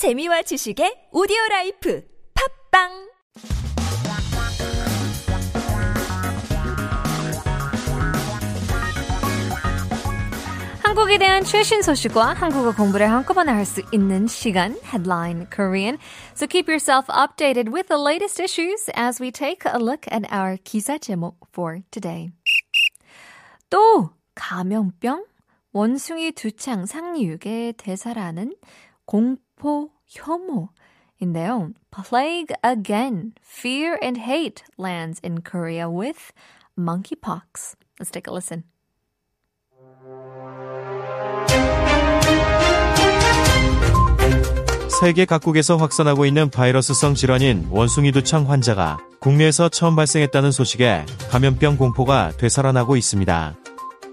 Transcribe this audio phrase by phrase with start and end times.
[0.00, 2.02] 재미와 지식의 오디오 라이프
[2.32, 2.88] 팝빵
[10.82, 15.98] 한국에 대한 최신 소식과 한국어 공부를 한꺼번에 할 수 있는 시간 Headline Korean.
[16.34, 20.56] So keep yourself updated with the latest issues as we take a look at our
[20.64, 22.30] 기사 제목 for today.
[23.68, 25.26] 또 감염병
[25.74, 28.54] 원숭이 두창 상륙의 대사라는
[29.04, 31.72] 공 포 혐오인데요.
[31.90, 33.34] Plague again.
[33.42, 36.32] Fear and hate lands in Korea with
[36.78, 37.76] monkeypox.
[38.00, 38.64] Let's take a listen.
[45.00, 52.32] 세계 각국에서 확산하고 있는 바이러스성 질환인 원숭이 두창 환자가 국내에서 처음 발생했다는 소식에 감염병 공포가
[52.36, 53.56] 되살아나고 있습니다.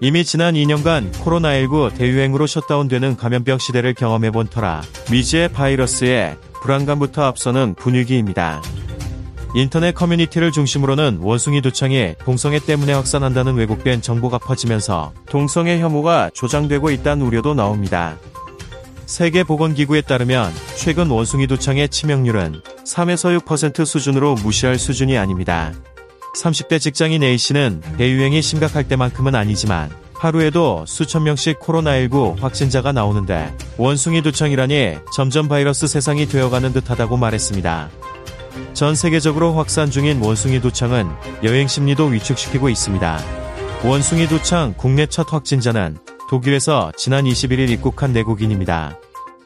[0.00, 8.62] 이미 지난 2년간 코로나19 대유행으로 셧다운되는 감염병 시대를 경험해본 터라 미지의 바이러스에 불안감부터 앞서는 분위기입니다.
[9.56, 17.26] 인터넷 커뮤니티를 중심으로는 원숭이 두창이 동성애 때문에 확산한다는 왜곡된 정보가 퍼지면서 동성애 혐오가 조장되고 있다는
[17.26, 18.18] 우려도 나옵니다.
[19.06, 25.72] 세계보건기구에 따르면 최근 원숭이 두창의 치명률은 3에서 6% 수준으로 무시할 수준이 아닙니다.
[26.36, 34.96] 30대 직장인 A씨는 대유행이 심각할 때만큼은 아니지만 하루에도 수천 명씩 코로나19 확진자가 나오는데 원숭이 두창이라니
[35.14, 37.90] 점점 바이러스 세상이 되어가는 듯하다고 말했습니다.
[38.74, 41.08] 전 세계적으로 확산 중인 원숭이 두창은
[41.44, 43.20] 여행 심리도 위축시키고 있습니다.
[43.84, 48.98] 원숭이 두창 국내 첫 확진자는 독일에서 지난 21일 입국한 내국인입니다.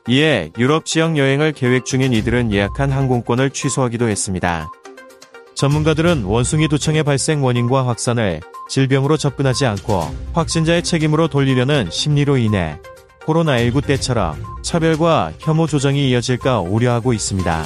[0.09, 4.71] 이에 유럽 지역 여행을 계획 중인 이들은 예약한 항공권을 취소하기도 했습니다.
[5.63, 12.81] 전문가들은 원숭이 두창의 발생 원인과 확산을 질병으로 접근하지 않고 확진자의 책임으로 돌리려는 심리로 인해
[13.27, 17.65] 코로나19 때처럼 차별과 혐오 조정이 이어질까 우려하고 있습니다.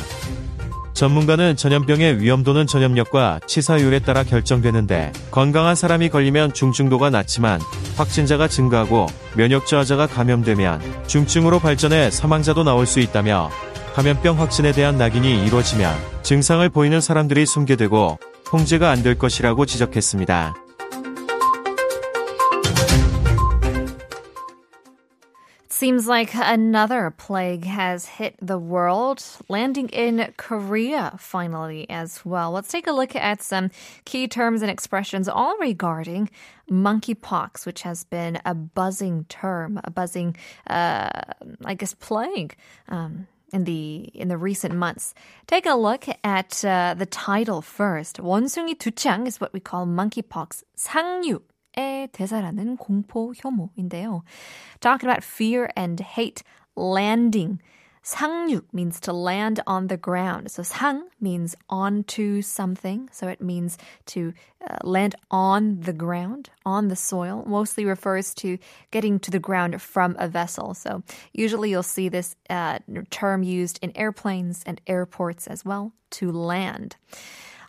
[0.93, 7.63] 전문가는 전염병의 위험도는 전염력과 치사율에 따라 결정되는데 건강한 사람이 걸리면 중증도가 낮지만
[7.97, 9.07] 확진자가 증가하고
[9.37, 13.51] 면역 저하자가 감염되면 중증으로 발전해 사망자도 나올 수 있다며
[13.96, 15.94] 감염병 확진에 대한 낙인이 이루어지면
[16.24, 20.54] 증상을 보이는 사람들이 숨게되고 통제가 안 될 것이라고 지적했습니다.
[25.68, 32.52] Seems like another plague has hit the world, landing in Korea finally as well.
[32.52, 33.72] Let's take a look at some
[34.06, 36.30] key terms and expressions all regarding
[36.70, 40.36] monkeypox, which has been a buzzing term, a buzzing,
[40.70, 41.10] uh,
[41.66, 42.56] I guess, plague.
[42.88, 45.15] Um, in the in the recent months.
[45.47, 48.19] take a look at uh, the title first.
[48.19, 51.43] 원숭이 두창 is what we call monkeypox 상륙.
[51.77, 54.23] 대사라는 공포 혐오인데요.
[54.81, 56.43] Talking about fear and hate
[56.75, 57.61] landing
[58.06, 60.50] 상륙 means to land on the ground.
[60.50, 63.10] So 상 means onto something.
[63.12, 63.78] So it means
[64.08, 64.34] to
[64.68, 67.44] uh, land on the ground, on the soil.
[67.48, 68.58] Mostly refers to
[68.90, 70.74] getting to the ground from a vessel.
[70.74, 71.04] So
[71.34, 72.80] usually you'll see this uh,
[73.12, 76.96] term used in airplanes and airports as well, to land.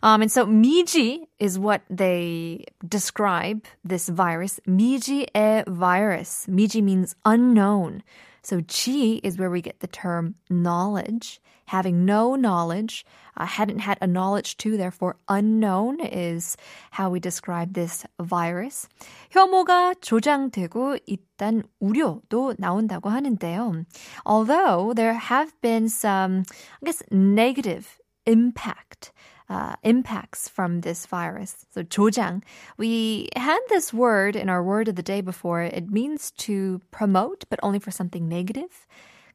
[0.01, 4.59] Um, and so 미지 is what they describe this virus.
[4.67, 6.45] 미지의 virus.
[6.49, 8.03] 미지 means unknown.
[8.47, 11.39] So 지 is where we get the term knowledge.
[11.67, 13.05] Having no knowledge,
[13.37, 16.57] uh, hadn't had a knowledge to, therefore unknown is
[16.91, 18.89] how we describe this virus.
[19.31, 23.85] 혐오가 조장되고 있다는 우려도 나온다고 하는데요.
[24.25, 26.43] Although there have been some,
[26.81, 29.13] I guess, negative impact
[29.49, 31.65] uh, impacts from this virus.
[31.73, 32.43] So 조장,
[32.77, 35.61] we had this word in our word of the day before.
[35.61, 38.87] It means to promote, but only for something negative,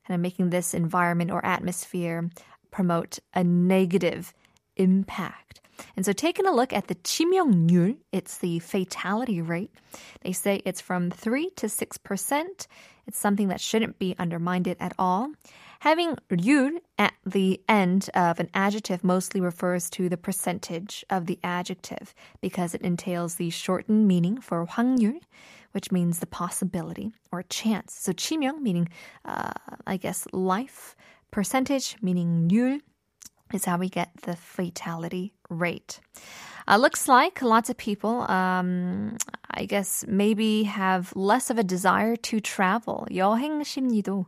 [0.06, 2.30] kind of making this environment or atmosphere
[2.70, 4.34] promote a negative
[4.76, 5.60] impact.
[5.96, 9.72] And so taking a look at the 치명률, it's the fatality rate.
[10.22, 12.66] They say it's from 3 to 6%.
[13.06, 15.32] It's something that shouldn't be undermined at all.
[15.82, 21.38] Having 률 at the end of an adjective mostly refers to the percentage of the
[21.44, 25.20] adjective because it entails the shortened meaning for 확률,
[25.72, 27.94] which means the possibility or chance.
[27.94, 28.88] So 치명 meaning,
[29.24, 29.52] uh,
[29.86, 30.96] I guess, life.
[31.30, 32.80] Percentage meaning 률
[33.52, 36.00] is how we get the fatality rate.
[36.66, 39.16] Uh, looks like lots of people, um,
[39.50, 43.06] I guess, maybe have less of a desire to travel.
[43.10, 44.26] 여행 심리도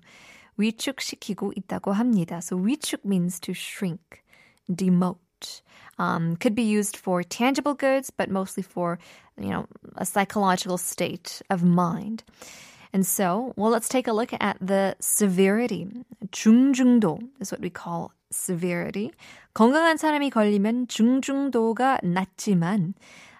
[0.58, 2.42] 위축시키고 있다고 합니다.
[2.42, 4.24] So 위축 means to shrink,
[4.70, 5.62] demote.
[5.98, 9.00] Um, could be used for tangible goods, but mostly for,
[9.40, 12.24] you know, a psychological state of mind.
[12.92, 15.88] And so, well, let's take a look at the severity.
[16.32, 19.12] 중증도 is what we call severity.
[19.54, 22.94] 건강한 사람이 걸리면 중증도가 낮지만,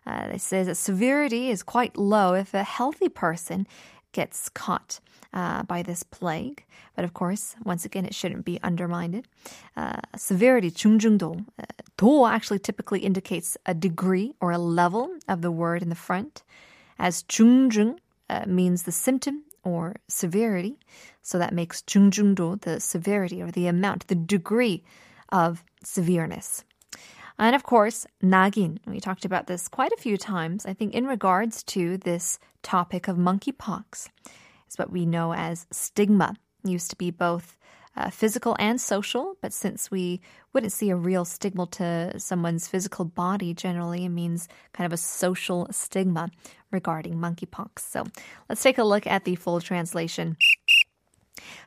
[0.06, 3.66] uh, it says that severity is quite low if a healthy person
[4.15, 5.01] gets caught
[5.33, 6.65] uh, by this plague.
[6.97, 9.27] But of course, once again, it shouldn't be undermined.
[9.77, 11.45] Uh, severity, 중중도.
[11.59, 11.65] Uh,
[11.97, 16.43] 도 actually typically indicates a degree or a level of the word in the front,
[16.99, 17.99] as 중중
[18.29, 20.79] uh, means the symptom or severity.
[21.23, 24.83] So that makes 중중도 the severity or the amount, the degree
[25.31, 26.65] of severeness.
[27.38, 28.80] And of course, nagin.
[28.88, 33.08] We talked about this quite a few times, I think, in regards to this topic
[33.08, 34.08] of monkeypox.
[34.68, 36.36] It's what we know as stigma.
[36.64, 37.58] It used to be both
[37.98, 40.22] uh, physical and social, but since we
[40.54, 44.98] wouldn't see a real stigma to someone's physical body, generally it means kind of a
[44.98, 46.30] social stigma
[46.72, 47.80] regarding monkeypox.
[47.80, 48.06] So
[48.50, 50.36] let's take a look at the full translation.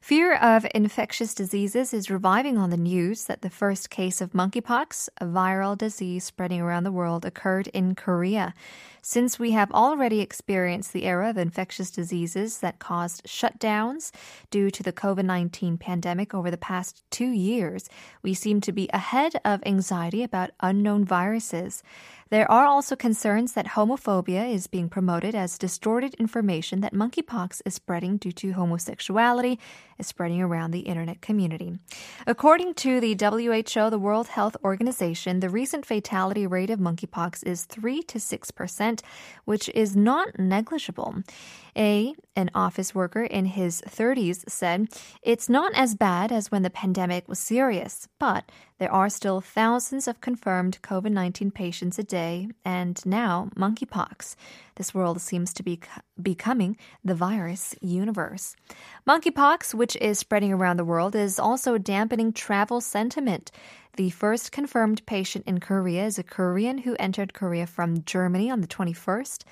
[0.00, 5.08] Fear of infectious diseases is reviving on the news that the first case of monkeypox,
[5.20, 8.54] a viral disease spreading around the world, occurred in Korea.
[9.02, 14.10] Since we have already experienced the era of infectious diseases that caused shutdowns
[14.50, 17.88] due to the COVID 19 pandemic over the past two years,
[18.22, 21.82] we seem to be ahead of anxiety about unknown viruses.
[22.30, 27.74] There are also concerns that homophobia is being promoted as distorted information that monkeypox is
[27.74, 29.58] spreading due to homosexuality,
[29.98, 31.78] is spreading around the internet community.
[32.26, 37.64] According to the WHO, the World Health Organization, the recent fatality rate of monkeypox is
[37.64, 39.00] 3 to 6%,
[39.46, 41.22] which is not negligible.
[41.76, 44.88] A, an office worker in his 30s, said,
[45.22, 50.06] It's not as bad as when the pandemic was serious, but there are still thousands
[50.06, 54.36] of confirmed COVID 19 patients a day, and now monkeypox.
[54.76, 55.80] This world seems to be
[56.20, 58.54] becoming the virus universe.
[59.06, 63.50] Monkeypox, which is spreading around the world, is also dampening travel sentiment.
[63.96, 68.60] The first confirmed patient in Korea is a Korean who entered Korea from Germany on
[68.60, 69.42] the 21st.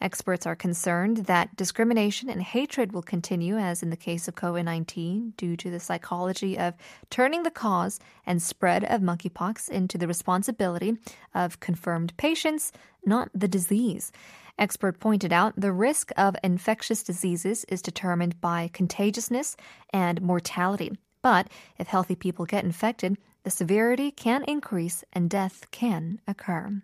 [0.00, 4.64] Experts are concerned that discrimination and hatred will continue, as in the case of COVID
[4.64, 6.74] 19, due to the psychology of
[7.08, 10.98] turning the cause and spread of monkeypox into the responsibility
[11.34, 12.72] of confirmed patients,
[13.06, 14.12] not the disease.
[14.58, 19.56] Expert pointed out the risk of infectious diseases is determined by contagiousness
[19.90, 20.92] and mortality.
[21.22, 26.82] But if healthy people get infected, the severity can increase and death can occur.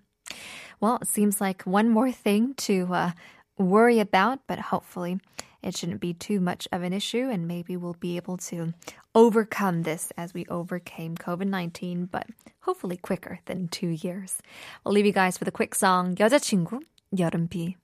[0.80, 3.12] Well, it seems like one more thing to uh,
[3.58, 5.19] worry about, but hopefully
[5.64, 8.74] it shouldn't be too much of an issue, and maybe we'll be able to
[9.16, 12.28] overcome this as we overcame COVID 19, but
[12.62, 14.38] hopefully quicker than two years.
[14.84, 16.81] We'll leave you guys with a quick song, 여자친구,
[17.14, 17.75] 여름비.